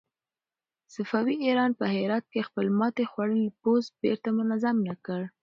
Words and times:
صفوي 0.95 1.35
ایران 1.45 1.71
په 1.79 1.85
هرات 1.93 2.25
کې 2.33 2.47
خپل 2.47 2.65
ماتې 2.79 3.03
خوړلی 3.11 3.49
پوځ 3.61 3.83
بېرته 4.01 4.29
منظم 4.37 4.75
نه 4.87 4.95
کړ. 5.05 5.21